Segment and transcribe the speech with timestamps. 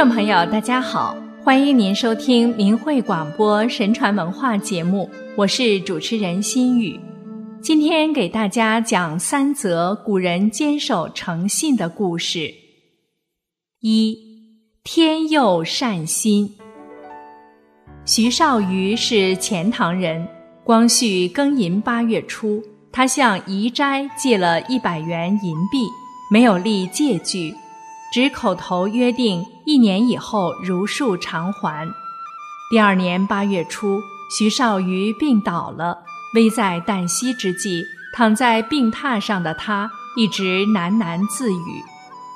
[0.00, 6.98] 众朋友，大家好，欢迎您收听明慧广播神传文化节目，我是主持人心雨。
[7.60, 12.50] 今天给大家讲三则古人坚守诚信的故事。
[13.82, 14.16] 一，
[14.84, 16.50] 天佑善心。
[18.06, 20.26] 徐少瑜是钱塘人，
[20.64, 25.84] 光绪庚寅八月初，他向宜斋借了一百元银币，
[26.32, 27.54] 没有立借据。
[28.12, 31.88] 只口头约定一年以后如数偿还。
[32.70, 34.00] 第二年八月初，
[34.36, 35.98] 徐少瑜病倒了，
[36.34, 41.84] 危在旦夕之际，躺在病榻上的他一直喃喃自语：“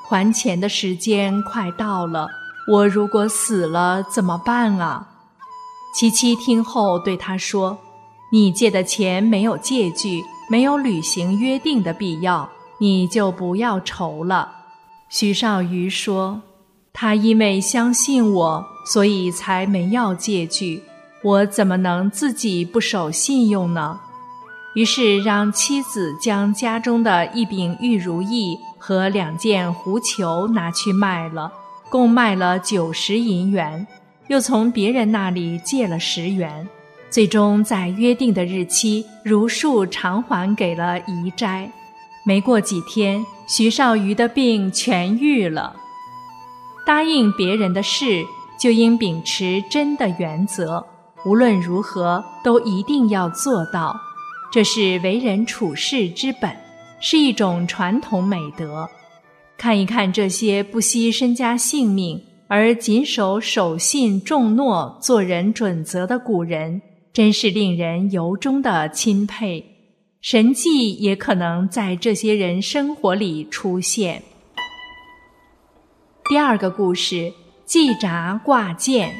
[0.09, 2.28] 还钱的时间快到了，
[2.69, 5.09] 我如果死了怎么办啊？”
[5.95, 7.78] 其妻听后对他说
[8.33, 14.53] ：“你借的钱没有借据，没有履行约定的必要，你就不要愁了。”
[15.17, 16.43] 徐少瑜说
[16.93, 20.83] ：“他因为相信我，所以才没要借据。
[21.23, 24.01] 我怎么能自己不守信用呢？”
[24.75, 31.53] 于是让妻子将家中的一柄玉如意和两件狐裘拿去卖了，
[31.89, 33.87] 共卖了九十银元，
[34.27, 36.69] 又从别人那里借了十元，
[37.09, 41.71] 最终在约定的日期如数偿还给了宜斋。
[42.25, 43.25] 没过几天。
[43.47, 45.77] 徐少瑜的病痊愈了。
[46.86, 48.25] 答应别人的事，
[48.58, 50.83] 就应秉持真的原则，
[51.27, 53.94] 无论如何都一定要做到。
[54.50, 56.50] 这是为人处事之本，
[57.00, 58.88] 是一种传统美德。
[59.59, 66.81] 看一看这些不惜身家性命而谨守守信重诺、做人准则的古人，
[67.12, 69.73] 真是令人由衷的钦佩。
[70.25, 74.22] 神迹也可能在这些人生活里出现。
[76.31, 77.31] 第二个故事：
[77.66, 79.15] 季札挂剑。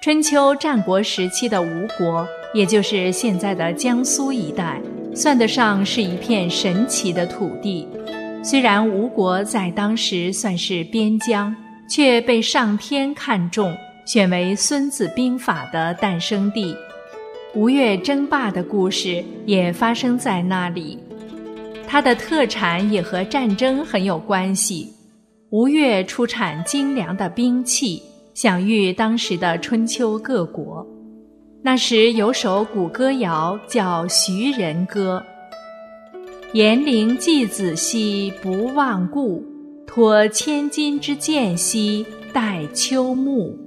[0.00, 4.80] 春秋战国时期的吴国，也就是现在的江苏一带，
[5.12, 7.88] 算得上是一片神奇的土地。
[8.44, 11.52] 虽然吴国在当时算是边疆，
[11.88, 13.76] 却被上天看中，
[14.06, 16.76] 选为《孙子兵法》的诞生地。
[17.52, 20.96] 吴越争霸的故事也发生在那里，
[21.84, 24.88] 它的特产也和战争很有关系。
[25.50, 28.00] 吴越出产精良的兵器，
[28.34, 30.86] 享誉当时的春秋各国。
[31.60, 35.20] 那时有首古歌谣叫《徐人歌》
[36.54, 39.44] ：“严陵季子兮不忘故，
[39.88, 43.58] 托千金之剑兮待秋暮。”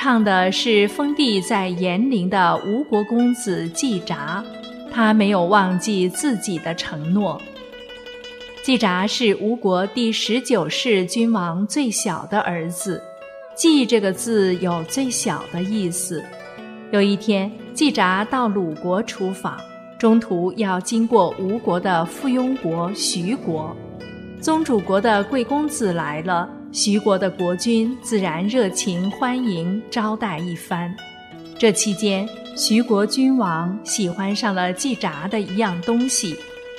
[0.00, 4.40] 唱的是封地在延陵的吴国公子季札，
[4.92, 7.42] 他没有忘记自己的承诺。
[8.62, 13.02] 季札是吴国第十九世君王最小的儿子
[13.58, 16.22] ，“季”这个字有最小的意思。
[16.92, 19.60] 有一天，季札到鲁国出访，
[19.98, 23.76] 中途要经过吴国的附庸国徐国，
[24.40, 26.48] 宗主国的贵公子来了。
[26.70, 30.94] 徐国的国君自然热情欢迎招待一番。
[31.58, 36.36] 这期间，徐国君王喜欢上了季札的一样东西，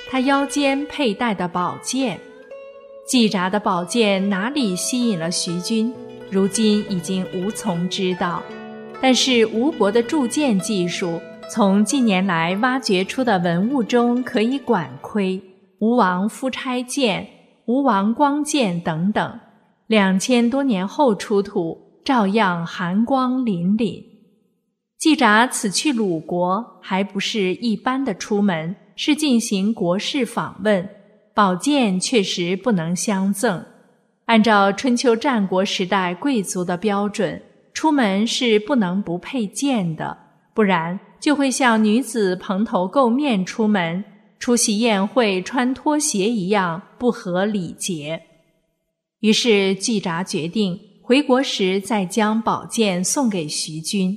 [0.08, 2.18] 他腰间佩戴的宝剑。
[3.04, 5.92] 季札的宝剑哪里吸引了徐君，
[6.30, 8.40] 如今已经无从知道。
[9.02, 11.20] 但是吴国的铸剑技术，
[11.50, 15.42] 从近年来挖掘出的文物中可以管窥，
[15.80, 17.26] 吴王夫差剑、
[17.66, 19.40] 吴王光剑等等。
[19.90, 24.00] 两千多年后出土，照样寒光凛凛。
[24.96, 30.88] 季札此去鲁国，还不是一般的出门，是进行国事访问。
[31.34, 33.64] 宝剑确实不能相赠。
[34.26, 37.42] 按照春秋战国时代贵族的标准，
[37.74, 40.16] 出门是不能不佩剑的，
[40.54, 44.04] 不然就会像女子蓬头垢面出门，
[44.38, 48.22] 出席宴会穿拖鞋一样不合礼节。
[49.20, 54.16] 于是季札决定回国时再将宝剑送给徐君，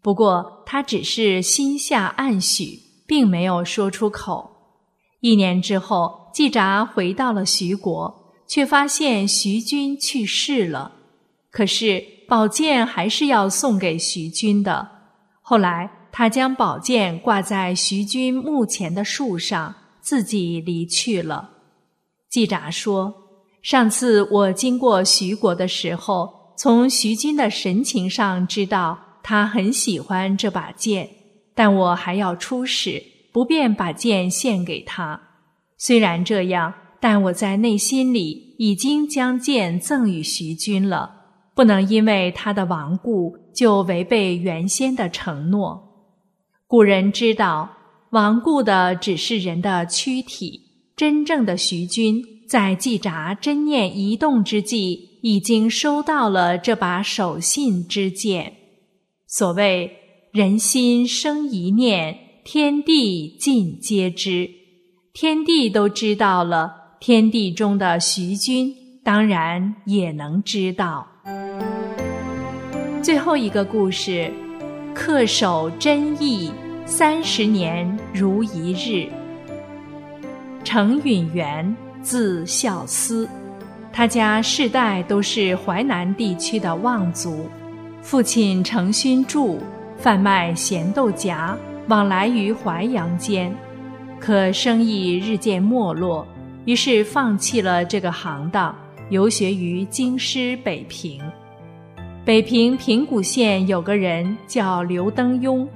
[0.00, 4.50] 不过他只是心下暗许，并没有说出口。
[5.20, 10.92] 一年之后，季札回到了徐国，却发现徐君去世了。
[11.50, 14.88] 可是宝剑还是要送给徐君的。
[15.40, 21.50] 后来他将宝剑挂在徐君墓前的树上，自己离去了。
[22.28, 23.21] 季札说。
[23.62, 31.08] 上次我经过徐国的时候，从徐君的神情上知道他很喜欢这把剑，
[31.54, 33.00] 但我还要出使，
[33.32, 35.20] 不便把剑献给他。
[35.78, 41.10] 虽然这样，但我在内心里已经将剑赠与徐君了，
[41.54, 45.88] 不能因为他的亡故就违背原先的承诺。
[46.66, 47.70] 古人知道，
[48.10, 50.60] 亡故的只是人的躯体，
[50.96, 58.52] 真正的徐君在季札真念移动之际，已经收到了这把守信之剑。
[59.26, 59.90] 所谓
[60.32, 64.50] 人心生一念，天地尽皆知。
[65.14, 68.74] 天地都知道了，天地中的徐君
[69.04, 71.06] 当然也能知道。
[73.02, 74.32] 最后一个故事：
[74.94, 76.50] 恪守真意，
[76.84, 79.08] 三十年如一日。
[80.64, 83.28] 程允元，字孝思，
[83.92, 87.46] 他家世代都是淮南地区的望族。
[88.02, 89.60] 父亲程勋柱
[89.96, 91.56] 贩卖咸豆荚，
[91.86, 93.54] 往来于淮阳间，
[94.18, 96.26] 可生意日渐没落，
[96.64, 98.74] 于是放弃了这个行当，
[99.10, 101.22] 游学于京师北平。
[102.24, 105.66] 北平平谷县有个人叫刘登庸，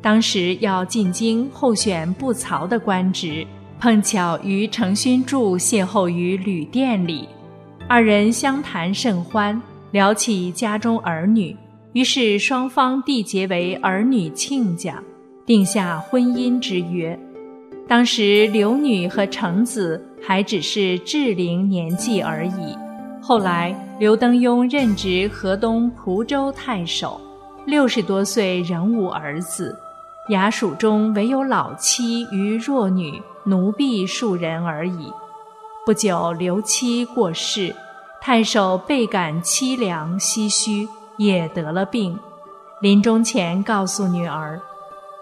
[0.00, 3.46] 当时要进京候选布曹的官职，
[3.84, 7.28] 碰巧与程勋柱邂逅于旅店里，
[7.86, 9.60] 二人相谈甚欢，
[9.90, 11.54] 聊起家中儿女。
[11.92, 14.98] 于是双方缔结为儿女亲家，
[15.44, 17.14] 定下婚姻之约。
[17.86, 22.74] 当时刘女和程子还只是稚龄年纪而已。
[23.20, 27.20] 后来刘登庸任职河东蒲州太守，
[27.66, 29.78] 六十多岁仍无儿子，
[30.28, 35.12] 衙署中唯有老妻与弱女奴婢数人而已。
[35.84, 37.74] 不久刘妻过世，
[38.20, 40.88] 太守倍感凄凉唏嘘。
[41.16, 42.18] 也得了病，
[42.80, 44.60] 临终前告诉女儿：“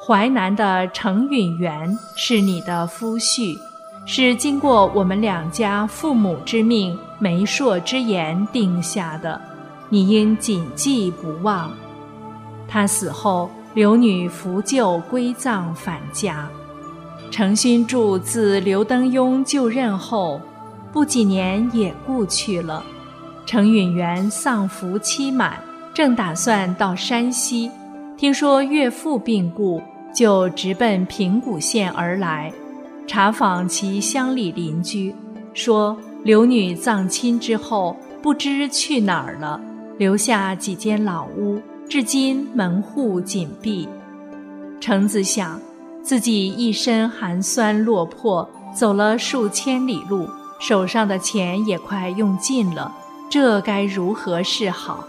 [0.00, 3.58] 淮南的程允元是你的夫婿，
[4.06, 9.38] 是经过我们两家父母之命、媒妁之言定下的，
[9.90, 11.70] 你应谨记不忘。”
[12.66, 16.48] 他死后，刘女扶柩归葬返家。
[17.30, 20.40] 程勋柱自刘登庸就任后，
[20.92, 22.84] 不几年也故去了。
[23.46, 25.58] 程允元丧服期满。
[25.94, 27.70] 正打算到山西，
[28.16, 29.82] 听说岳父病故，
[30.14, 32.50] 就直奔平谷县而来，
[33.06, 35.14] 查访其乡里邻居，
[35.52, 35.94] 说
[36.24, 39.60] 刘女葬亲之后不知去哪儿了，
[39.98, 43.88] 留下几间老屋，至今门户紧闭。
[44.80, 45.60] 程子想，
[46.02, 50.28] 自己一身寒酸落魄，走了数千里路，
[50.60, 52.92] 手上的钱也快用尽了，
[53.30, 55.04] 这该如何是好？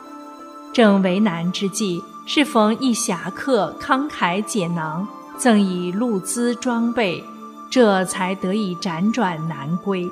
[0.74, 7.24] 正为难之际，适逢一侠客慷慨解囊，赠以路资装备，
[7.72, 10.10] 这才得以辗转南归。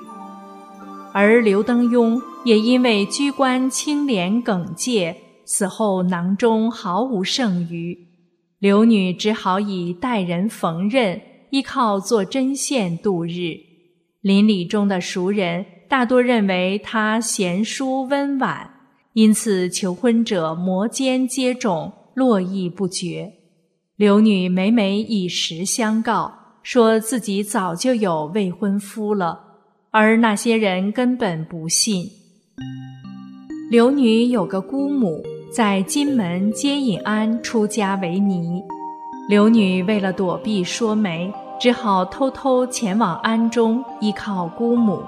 [1.14, 7.98] 而刘登庸也因为居官清廉耿介，死后囊中毫无剩余，
[8.60, 13.56] 刘女只好以代人缝纫，依靠做针线度日。
[14.22, 18.70] 邻里中的熟人大多认为她贤淑温婉。
[19.14, 23.34] 因此，求婚者摩肩接踵，络绎不绝。
[23.98, 26.34] 刘女每每以实相告，
[26.64, 29.38] 说自己早就有未婚夫了，
[29.90, 32.06] 而那些人根本不信。
[33.72, 38.62] 刘女有个姑母，在金门接引安出家为尼。
[39.30, 45.02] 刘女为了躲避说媒，只好偷偷前往安中依靠姑母。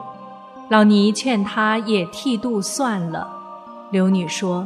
[0.70, 3.28] 老尼劝她也剃度算了。
[3.92, 4.66] 刘女说：“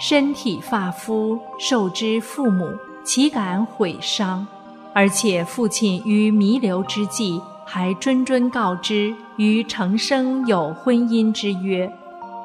[0.00, 2.68] 身体发肤，受之父母，
[3.04, 4.44] 岂敢毁伤？
[4.92, 11.88] 而且父亲于弥留之际，还谆谆告知与程生有婚姻之约，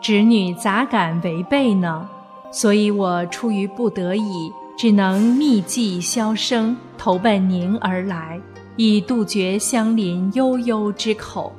[0.01, 2.09] 侄女咋敢违背呢？
[2.51, 8.41] 所以我出于不得已，只能密寄萧生，投奔您而来，
[8.75, 11.55] 以杜绝乡邻悠悠之口。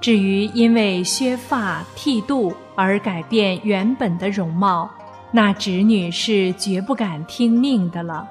[0.00, 4.90] 至于因为削发剃度。”而改变原本的容貌，
[5.30, 8.26] 那侄女是绝不敢听命的了。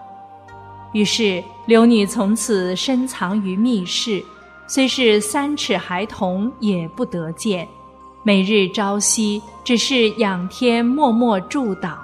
[0.91, 4.22] 于是刘女从此深藏于密室，
[4.67, 7.65] 虽是三尺孩童也不得见。
[8.25, 11.96] 每日朝夕，只是仰天默默祝祷，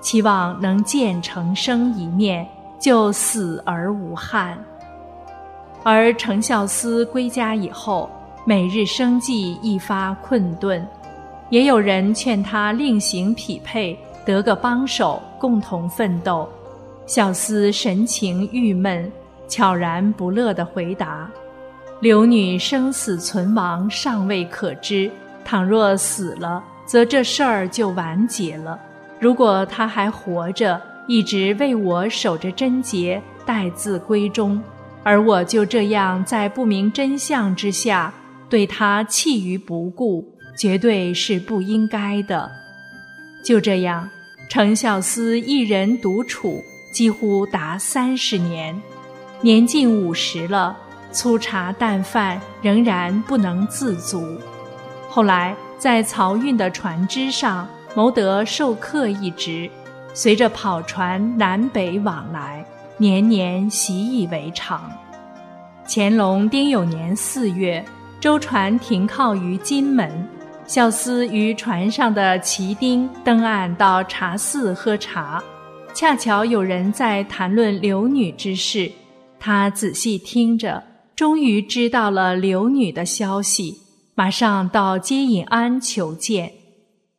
[0.00, 4.56] 期望能见程生一面，就死而无憾。
[5.82, 8.08] 而程孝思归家以后，
[8.44, 10.86] 每日生计一发困顿。
[11.50, 16.48] 也有人劝他另行匹配，得个帮手，共同奋斗。
[17.04, 19.10] 小厮神情郁闷，
[19.48, 21.28] 悄然不乐地回答
[21.98, 25.10] ：“刘女生死存亡尚未可知，
[25.44, 28.78] 倘若死了，则这事儿就完结了；
[29.20, 34.62] 如果他还活着，一直为我守着贞洁，待字闺中，
[35.02, 38.12] 而我就这样在不明真相之下
[38.48, 40.24] 对他弃于不顾，
[40.58, 42.50] 绝对是不应该的。
[43.44, 44.08] 就这样，
[44.48, 48.80] 程孝思一人独处，几乎达三十年，
[49.42, 50.78] 年近五十了。
[51.12, 54.36] 粗茶淡饭仍然不能自足，
[55.14, 59.70] 后来在漕运的船只上谋得授课一职，
[60.12, 62.66] 随着跑船南北往来，
[62.98, 64.90] 年年习以为常。
[65.86, 67.84] 乾隆丁酉年四月，
[68.18, 70.10] 舟船停靠于金门，
[70.66, 75.40] 孝思与船上的旗丁登岸到茶肆喝茶，
[75.94, 78.90] 恰巧有人在谈论刘女之事，
[79.38, 80.82] 他仔细听着。
[81.14, 83.78] 终于知道了刘女的消息，
[84.14, 86.52] 马上到接引庵求见。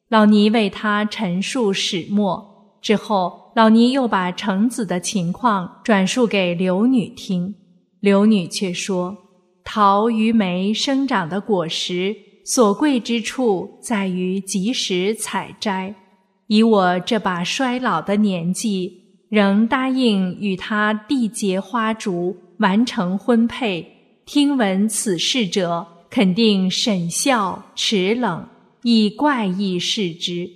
[0.10, 7.56] 老尼为他陈述始末之后，老尼又把程子的情况转述给刘女听。
[8.00, 9.18] 刘女却说
[9.66, 15.96] ：“桃与梅生长的果实，所贵之处在于及时采摘。
[16.48, 23.86] 以我这把衰老的年纪，仍答应与他缔结花烛。”完成婚配，
[24.26, 25.86] 听闻此事者，
[26.16, 28.48] 肯定沈笑齿冷，
[28.84, 30.50] 以怪异视之。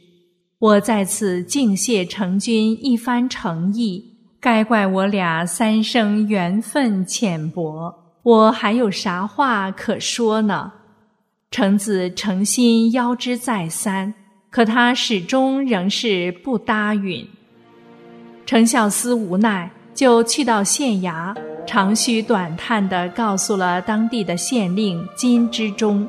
[0.57, 10.71] 我在此敬谢成君一番诚意，该怪我俩三生缘分浅薄，我还有啥话可说呢？
[11.51, 14.13] 程子诚心邀之再三，
[14.49, 17.27] 可他始终仍是不答允。
[18.45, 21.35] 程孝思无奈，就去到县衙。
[21.67, 26.07] 长吁短叹地告诉了当地的县令金之中。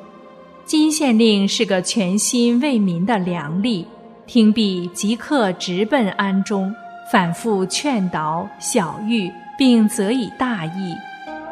[0.64, 3.85] 金县令是个全心为民的良吏，
[4.28, 6.73] 听毕即刻直奔庵中，
[7.11, 9.28] 反复劝导小玉，
[9.59, 10.94] 并责以大义。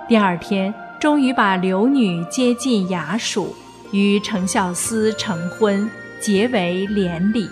[0.06, 3.52] 第二天，终于把刘女接进衙署，
[3.90, 5.90] 与程孝思成婚，
[6.20, 7.50] 结为连理。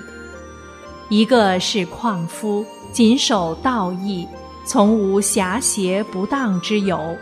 [1.09, 4.25] 一个是矿夫，谨守道义。
[4.67, 7.17] 从无狭邪不当之由，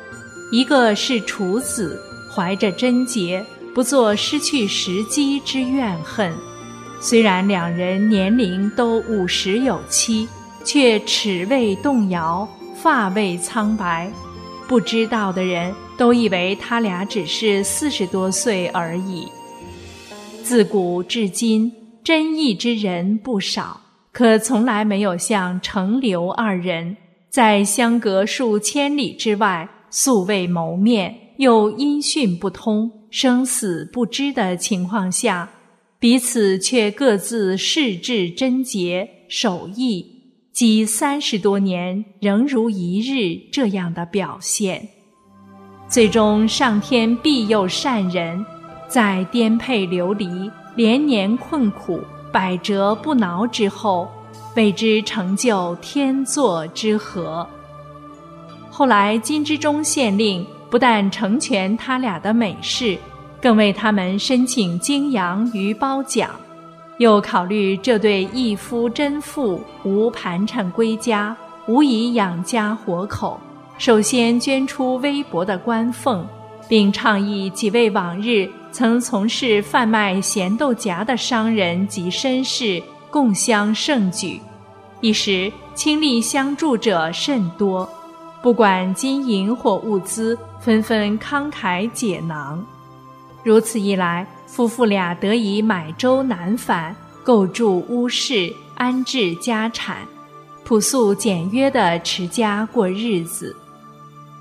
[0.51, 2.01] 一个是处子，
[2.35, 6.33] 怀着贞洁，不做失去时机之怨恨。
[7.01, 10.27] 虽然两人年龄都五十有七，
[10.65, 14.11] 却齿未动摇，发未苍白。
[14.67, 19.29] 不知道的人都以为他俩只是四十多岁而已。
[20.43, 21.71] 自古至今，
[22.03, 23.79] 真义之人不少，
[24.13, 26.97] 可从来没有像程刘二人。
[27.35, 35.51] 在相隔数千里之外，素未谋面，又音讯不通、生死不知的情况下，
[35.99, 40.07] 彼此却各自视志贞洁、守义，
[40.53, 44.89] 积三十多年仍如一日这样的表现。
[45.89, 48.47] 最终，上天庇佑善人，
[48.87, 52.01] 在颠沛流离、连年困苦、
[52.33, 54.09] 百折不挠之后。
[54.55, 57.47] 为之成就天作之合。
[58.71, 62.99] 后来金之中县令不但成全他俩的美事，
[63.41, 66.31] 更为他们申请京阳与褒奖，
[66.99, 73.39] 又考虑这对一夫真妇无盘缠归家，无以养家活口，
[73.79, 76.27] 首先捐出微薄的官俸，
[76.69, 82.83] 并倡议几位往日曾从事贩卖咸豆荚的商人及绅士。
[83.15, 84.41] 共襄盛举，
[85.01, 87.89] 一时倾力相助者甚多，
[88.43, 92.67] 不管金银或物资，纷纷慷慨解囊。
[93.45, 96.93] 如此一来，夫妇俩得以买舟南返，
[97.23, 99.99] 构筑屋室，安置家产，
[100.65, 103.55] 朴素简约的持家过日子。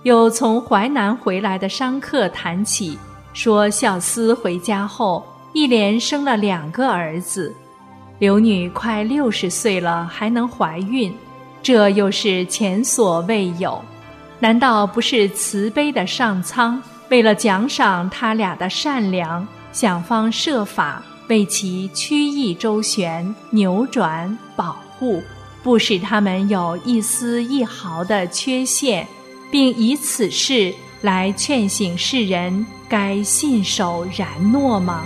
[0.01, 2.97] 有从淮南回来的商客谈起，
[3.33, 7.55] 说孝思回家后，一连生了两个儿子。
[8.19, 11.13] 刘女快六十岁了，还能怀孕，
[11.61, 13.83] 这又是前所未有。
[14.39, 25.21] 难道不是慈悲的上苍为了奖赏他俩的善良，想方设法为其曲意周旋、扭转、保护，
[25.63, 29.07] 不使他们有一丝一毫的缺陷，
[29.51, 35.03] 并以此事来劝醒世人该信守然诺吗？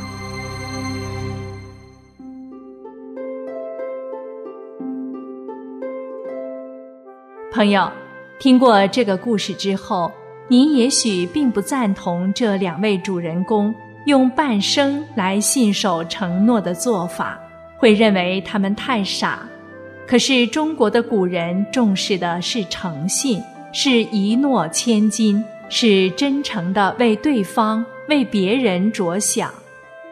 [7.57, 7.91] 朋友，
[8.37, 10.11] 听过这个故事之后，
[10.47, 13.73] 您也许并不赞同这两位主人公
[14.05, 17.35] 用半生来信守承诺的做法，
[17.75, 19.39] 会认为他们太傻。
[20.05, 23.41] 可是中国的古人重视的是诚信，
[23.73, 29.51] 是一诺千金，是真诚的为对方、为别人着想。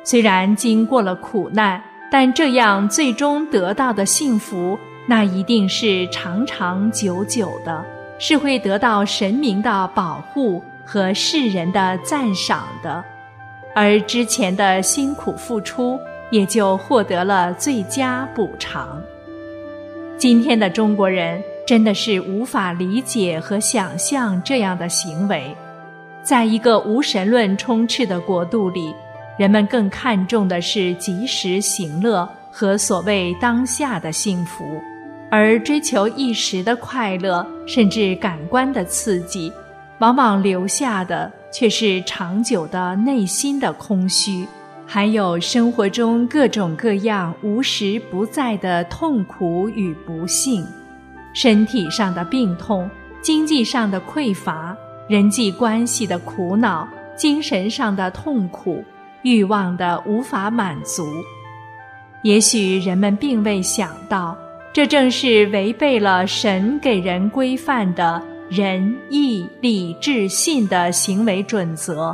[0.03, 4.75] 虽然经过了苦难，但这样最终得到的幸福，
[5.07, 7.83] 那一定是长长久久的。
[8.17, 13.03] 是会得到神明的保护和世人的赞赏的，
[13.75, 15.99] 而之前的辛苦付出
[16.31, 19.03] 也就获得了最佳补偿。
[20.17, 25.53] 今天的中国人真的是无法理解和想象这样的行为，
[26.23, 28.95] 在一个无神论充斥的国度里，
[29.37, 34.63] 人们更看重的是及时行乐和所谓当下的幸福。
[35.29, 39.51] 而追求一时的快乐，甚至感官的刺激，
[39.99, 44.47] 往往留下的却是长久的内心的空虚，
[44.85, 50.65] 还有生活中各种各样无时不在的痛苦与不幸，
[51.33, 52.89] 身体上的病痛，
[53.21, 54.77] 经济上的匮乏，
[55.09, 58.83] 人际关系的苦恼，精神上的痛苦，
[59.23, 61.07] 欲望的无法满足。
[62.21, 64.37] 也许人们并未想到。
[64.75, 72.13] 这正是违背了神给人规范的仁义礼智信的行为准则，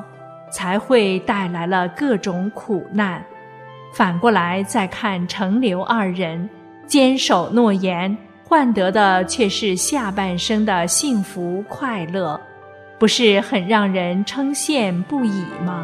[0.51, 3.25] 才会带来了各种苦难。
[3.95, 6.47] 反过来再看程刘二人，
[6.85, 12.39] 坚守诺言，换得的却是下半生的幸福快乐，
[12.99, 15.83] 不是很让人称羡不已吗？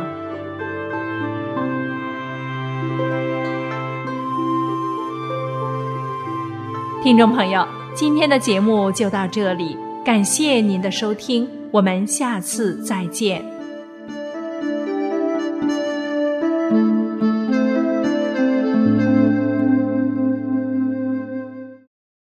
[7.04, 13.57] 听众朋友，今天的节目就到这里，感谢您的收听，我们下次再见。